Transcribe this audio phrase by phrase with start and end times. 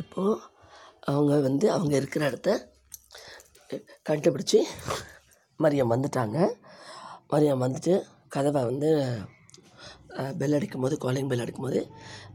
[0.00, 0.40] இப்போது
[1.10, 2.50] அவங்க வந்து அவங்க இருக்கிற இடத்த
[4.08, 4.58] கண்டுபிடிச்சி
[5.60, 6.38] மரியம் வந்துட்டாங்க.
[7.32, 7.94] மரியம் வந்துட்டு
[8.34, 8.90] கதவை வந்து
[10.40, 11.80] பெல் அடிக்கும் போது காலிங் பெல் அடிக்கும்போது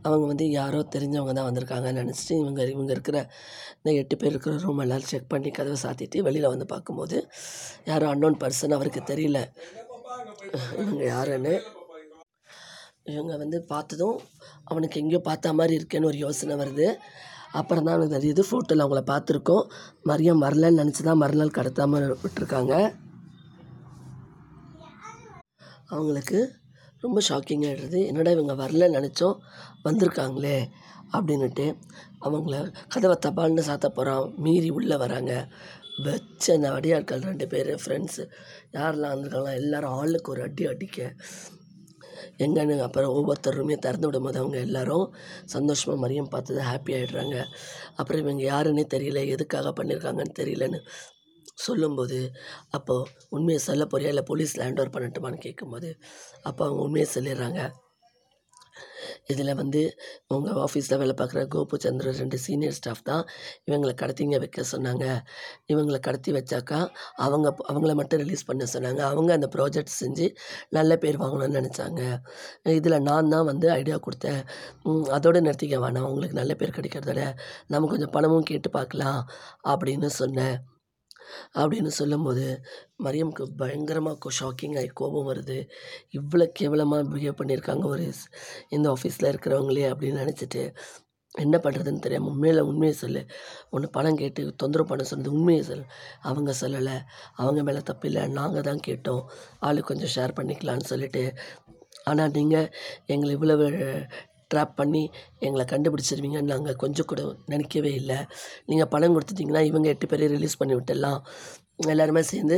[0.07, 3.17] அவங்க வந்து யாரோ தெரிஞ்சவங்க தான் வந்திருக்காங்கன்னு நினச்சிட்டு இவங்க இவங்க இருக்கிற
[3.77, 7.17] இந்த எட்டு பேர் இருக்கிற ரூம் எல்லாம் செக் பண்ணி கதவை சாத்திட்டு வெளியில் வந்து பார்க்கும்போது
[7.89, 9.39] யாரோ அன்னோன் பர்சன் அவருக்கு தெரியல.
[10.81, 11.55] இவங்க யாருன்னு
[13.13, 14.17] இவங்க வந்து பார்த்ததும்
[14.71, 16.87] அவனுக்கு எங்கேயோ பார்த்த மாதிரி இருக்கேன்னு ஒரு யோசனை வருது.
[17.59, 19.65] அப்புறம் தான் அவனுக்கு தெரியுது ஃபோட்டோவில் அவங்கள பார்த்துருக்கோம்.
[20.09, 22.73] மரியம் வரலன்னு நினச்சி தான் மறுநாள் கடத்தாமல் விட்டுருக்காங்க.
[25.93, 26.39] அவங்களுக்கு
[27.05, 29.37] ரொம்ப ஷாக்கிங்காகிடுது என்னடா இவங்க வரலன்னு நினச்சோம்.
[29.85, 30.57] வந்திருக்காங்களே
[31.15, 31.65] அப்படின்னுட்டு
[32.27, 32.57] அவங்கள
[32.93, 35.33] கதவை தபால்னு சாத்த போகிறான் மீறி உள்ளே வராங்க.
[36.05, 38.23] வச்ச அந்த அடியாட்கள் ரெண்டு பேர் ஃப்ரெண்ட்ஸு
[38.77, 41.07] யாரெல்லாம் வந்திருக்காங்களோ எல்லாரும் ஆளுக்கு ஒரு அடி அடிக்க
[42.37, 45.07] எங்கன்னு அப்புறம் ஒவ்வொருத்தர் ரூமையும் திறந்து விடும்போது அவங்க எல்லாரும்
[45.45, 47.37] சந்தோஷமாக மரியம் பார்த்தது ஹாப்பி ஆகிடுறாங்க
[47.95, 50.81] அப்புறம் இவங்க யாருன்னே தெரியல எதுக்காக பண்ணியிருக்காங்கன்னு தெரியலன்னு
[51.55, 52.31] சொல்லும்போது
[52.69, 54.11] அப்போது உண்மையை சொல்ல போறியா?
[54.13, 55.89] இல்லை போலீஸில் ஹேண்ட் ஓவர் பண்ணட்டுமான்னு கேட்கும்போது
[56.43, 57.61] அப்போ அவங்க உண்மையை சொல்லிடுறாங்க.
[59.27, 59.81] இதில் வந்து
[60.27, 63.23] உங்கள் ஆஃபீஸில் வேலை பார்க்குற கோபு சந்திர ரெண்டு சீனியர் ஸ்டாஃப் தான்
[63.69, 65.05] இவங்களை கடத்திங்க வைக்க சொன்னாங்க.
[65.73, 66.79] இவங்களை கடத்தி வச்சாக்கா
[67.15, 68.99] அவங்க அவங்கள மட்டும் ரிலீஸ் பண்ண சொன்னாங்க.
[68.99, 70.27] அவங்க அந்த ப்ராஜெக்ட் செஞ்சு
[70.69, 72.01] நல்ல பேர் வாங்கணும்னு நினச்சாங்க.
[72.63, 74.41] இதில் நான் தான் வந்து ஐடியா கொடுத்தேன்.
[75.17, 77.23] அதோடு நிறுத்திக்க வேணாம் உங்களுக்கு நல்ல பேர் கிடைக்கிறதோட
[77.67, 79.21] நம்ம கொஞ்சம் பணமும் கேட்டு பார்க்கலாம்
[79.73, 80.57] அப்படின்னு சொன்னேன்.
[81.55, 82.45] அப்படின்னு சொல்லும்போது
[83.03, 85.57] மரியம்க்கு பயங்கரமாக ஷாக்கிங் ஆகி கோபம் வருது.
[86.19, 88.07] இவ்வளோ கேவலமாக பிஹேவ் பண்ணியிருக்காங்க ஒரு
[88.69, 90.63] இந்த ஆஃபீஸில் இருக்கிறவங்களே அப்படின்னு நினச்சிட்டு
[91.35, 93.21] என்ன பண்ணுறதுன்னு தெரியாமல் உண்மையில் உண்மையை சொல்லு.
[93.69, 95.85] ஒன்று பணம் கேட்டு தொந்தரவு பண்ண சொன்னது உண்மையை சொல்லு.
[96.21, 96.95] அவங்க சொல்லலை.
[97.35, 99.23] அவங்க மேலே தப்பில்லை நாங்கள் தான் கேட்டோம்.
[99.59, 101.23] ஆளு கொஞ்சம் ஷேர் பண்ணிக்கலான்னு சொல்லிட்டு.
[102.03, 102.69] ஆனால் நீங்கள்
[103.05, 103.67] எங்களை இவ்வளவு
[104.51, 105.03] ட்ராப் பண்ணி
[105.39, 108.19] எங்களை கண்டுபிடிச்சிருவீங்கன்னு நாங்கள் கொஞ்சம் கூட நினைக்கவே இல்லை.
[108.65, 111.19] நீங்கள் பணம் கொடுத்துட்டீங்கன்னா இவங்க எட்டு பேரையும் ரிலீஸ் பண்ணி விட்டுடலாம்.
[111.87, 112.57] எல்லாருமே சேர்ந்து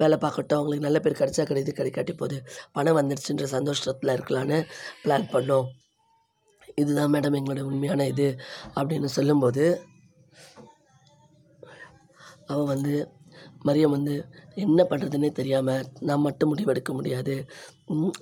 [0.00, 0.58] வேலை பார்க்கட்டும்.
[0.58, 2.38] அவங்களுக்கு நல்ல பேர் கிடச்சா கிடையாது கிடைக்காட்டி போகுது
[2.72, 4.58] பணம் வந்துடுச்சுன்ற சந்தோஷத்தில் இருக்கலான்னு
[5.04, 5.68] பிளான் பண்ணோம்.
[6.74, 8.26] இதுதான் மேடம் எங்களோட உண்மையான இது
[8.74, 9.64] அப்படின்னு சொல்லும்போது
[12.46, 12.92] அவன் வந்து
[13.60, 14.14] மரியம் வந்து
[14.56, 17.34] என்ன பண்ணுறதுன்னே தெரியாமல் நான் மட்டும் முடிவெடுக்க முடியாது.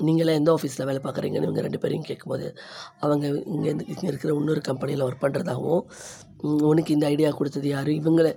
[0.07, 2.47] நீங்களாம் எந்த ஆஃபீஸில் வேலை பார்க்குறீங்கன்னு இவங்க ரெண்டு பேரையும் கேட்கும்போது
[3.01, 5.85] அவங்க இங்கே இங்கே இருக்கிற இன்னொரு கம்பெனியில் ஒர்க் பண்ணுறதாகவும்
[6.69, 7.91] உனக்கு இந்த ஐடியா கொடுத்தது யார்?
[8.01, 8.29] இவங்கள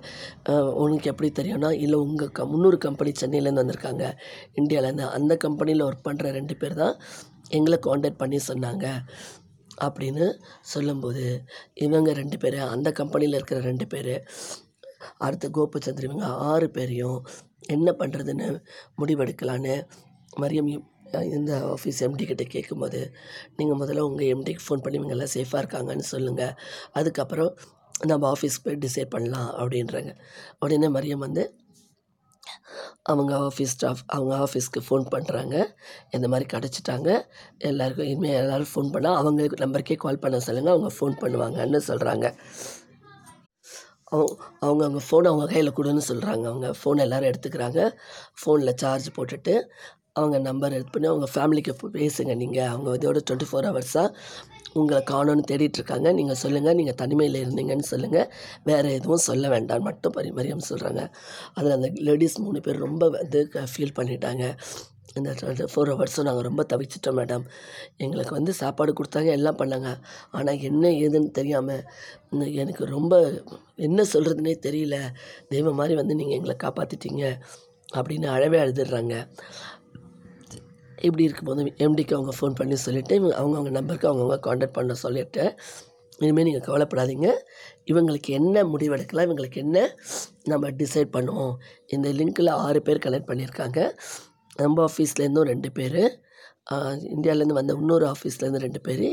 [0.84, 4.04] உனக்கு எப்படி தெரியும்னா இல்லை உங்கள் க முன்னூறு கம்பெனி சென்னையிலேருந்து வந்திருக்காங்க
[4.60, 6.96] இந்தியாவிலேருந்து அந்த கம்பெனியில் ஒர்க் பண்ணுற ரெண்டு பேர் தான்
[7.50, 8.86] எங்களை காண்டாக்ட் பண்ணி சொன்னாங்க
[9.82, 10.26] அப்படின்னு
[10.72, 11.24] சொல்லும்போது
[11.84, 14.12] இவங்க ரெண்டு பேர் அந்த கம்பெனியில் இருக்கிற ரெண்டு பேர்
[15.18, 17.20] அடுத்து கோபுச்சந்திர இவங்க ஆறு பேரையும்
[17.68, 18.48] என்ன பண்ணுறதுன்னு
[19.00, 19.76] முடிவெடுக்கலான்னு
[20.40, 20.70] மரியம்
[21.36, 23.00] இந்த ஆஃபீஸ் எம்டி கிட்ட கேட்கும்போது
[23.56, 26.54] நீங்கள் முதல்ல உங்கள் எம்டிக்கு ஃபோன் பண்ணி இவங்க எல்லாம் சேஃபாக இருக்காங்கன்னு சொல்லுங்கள்
[26.92, 27.52] அதுக்கப்புறம்
[28.06, 30.12] நம்ம ஆஃபீஸ் போய் டிசைட் பண்ணலாம் அப்படின்றாங்க.
[30.58, 31.42] உடனே மரியம் வந்து
[33.02, 35.54] அவங்க ஆஃபீஸ் ஸ்டாஃப் அவங்க ஆஃபீஸ்க்கு ஃபோன் பண்ணுறாங்க
[36.10, 37.08] இந்த மாதிரி கிடச்சிட்டாங்க.
[37.70, 42.28] எல்லாருக்கும் இனிமேல் எல்லோரும் ஃபோன் பண்ணால் அவங்க நம்பருக்கே கால் பண்ண சொல்லுங்கள் அவங்க ஃபோன் பண்ணுவாங்கன்னு சொல்கிறாங்க
[44.12, 47.80] அவங்க அவங்க ஃபோனை அவங்க கையில் கொடுன்னு சொல்கிறாங்க அவங்க ஃபோன் எல்லோரும் எடுத்துக்கிறாங்க.
[48.40, 49.54] ஃபோனில் சார்ஜ் போட்டுட்டு
[50.16, 54.08] அவங்க நம்பர் இது பண்ணி அவங்க ஃபேமிலிக்கு பேசுங்க நீங்கள் அவங்க இதோட டுவெண்ட்டி ஃபோர் ஹவர்ஸாக
[54.80, 58.28] உங்களை காணோன்னு தேடிகிட்ருக்காங்க நீங்கள் சொல்லுங்கள் நீங்கள் தனிமையில் இருந்தீங்கன்னு சொல்லுங்கள்
[58.68, 61.02] வேறு எதுவும் சொல்ல வேண்டாம் மட்டும் பரிமரியம் சொல்கிறாங்க
[61.54, 63.40] அதில் அந்த லேடிஸ் மூணு பேர் ரொம்ப வந்து
[63.72, 64.44] ஃபீல் பண்ணிட்டாங்க.
[65.18, 67.44] இந்த டுவெண்ட்டி ஃபோர் ஹவர்ஸும் நாங்கள் ரொம்ப தவிச்சிட்டோம் மேடம்
[68.04, 69.90] எங்களுக்கு வந்து சாப்பாடு கொடுத்தாங்க எல்லாம் பண்ணாங்க.
[70.30, 71.82] ஆனால் என்ன ஏதுன்னு தெரியாமல்
[72.62, 73.14] எனக்கு ரொம்ப
[73.88, 74.96] என்ன சொல்கிறதுனே தெரியல.
[75.54, 77.24] தெய்வம் மாதிரி வந்து நீங்கள் எங்களை காப்பாற்றிட்டீங்க
[77.88, 79.14] அப்படின்னு அழவே அழுதுடுறாங்க
[81.06, 85.44] இப்படி இருக்கும்போது எம்டிக்கு அவங்க ஃபோன் பண்ணி சொல்லிவிட்டு இவங்க அவங்கவுங்க நம்பருக்கு அவங்கவுங்க காண்டாக்ட் பண்ண சொல்லிவிட்டு
[86.22, 87.28] இனிமேல் நீங்கள் கவலைப்படாதீங்க.
[87.90, 89.78] இவங்களுக்கு என்ன முடிவெடுக்கலாம் இவங்களுக்கு என்ன
[90.50, 91.54] நம்ம டிசைட் பண்ணுவோம்?
[91.94, 93.80] இந்த லிங்க்கில் ஆறு பேர் கலெக்ட் பண்ணியிருக்காங்க.
[94.60, 96.02] நம்ம ஆஃபீஸ்லேருந்தும் ரெண்டு பேர்.
[97.14, 99.06] இந்தியாவிலேருந்து வந்த இன்னொரு ஆஃபீஸ்லேருந்து ரெண்டு பேர்.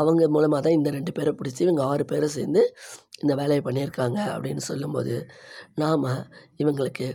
[0.00, 2.62] அவங்க மூலமாக தான் இந்த ரெண்டு பேரை பிடிச்சி இவங்க ஆறு பேரை சேர்ந்து
[3.22, 5.14] இந்த வேலையை பண்ணியிருக்காங்க அப்படின்னு சொல்லும்போது
[5.82, 6.06] நாம்
[6.62, 7.06] இவங்களுக்கு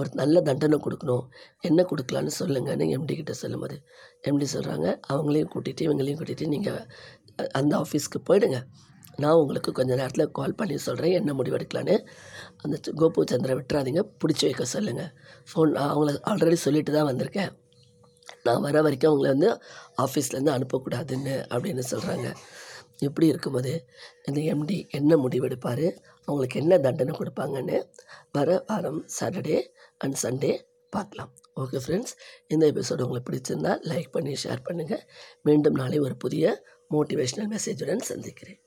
[0.00, 1.24] ஒரு நல்ல தண்டனை கொடுக்கணும்.
[1.68, 3.76] என்ன கொடுக்கலான்னு சொல்லுங்கன்னு எம்டி கிட்டே சொல்லும்போது
[4.30, 6.80] எம்டி சொல்கிறாங்க அவங்களையும் கூட்டிகிட்டு இவங்களையும் கூட்டிகிட்டு நீங்கள்
[7.58, 8.58] அந்த ஆஃபீஸ்க்கு போயிடுங்க.
[9.22, 11.96] நான் உங்களுக்கு கொஞ்ச நேரத்தில் கால் பண்ணி சொல்கிறேன் என்ன முடிவெடுக்கலான்னு
[12.62, 15.12] அந்த கோபு சந்திர விட்டுறாதீங்க பிடிச்சி வைக்க சொல்லுங்கள்
[15.50, 17.52] ஃபோன் அவங்கள ஆல்ரெடி சொல்லிட்டு தான் வந்திருக்கேன்.
[18.46, 19.50] நான் வர வரைக்கும் அவங்கள வந்து
[20.04, 22.28] ஆஃபீஸ்லேருந்து அனுப்பக்கூடாதுன்னு அப்படின்னு சொல்கிறாங்க
[23.06, 23.72] இப்படி இருக்கும்போது
[24.28, 25.86] இந்த எம்டி என்ன முடிவெடுப்பார்
[26.28, 27.78] அவங்களுக்கு என்ன தண்டனை கொடுப்பாங்கன்னு
[28.36, 29.58] வர வாரம் சாட்டர்டே
[29.98, 30.52] அண்ட் சண்டே
[30.90, 31.30] பார்க்கலாம்.
[31.60, 32.14] ஓகே ஃப்ரெண்ட்ஸ்
[32.46, 35.04] இந்த எபிசோடு உங்களுக்கு பிடிச்சிருந்தா லைக் பண்ணி ஷேர் பண்ணுங்கள்
[35.42, 38.60] மீண்டும் நாளை ஒரு புதிய மோட்டிவேஷ்னல் மெசேஜுடன் சந்திக்கிறேன்.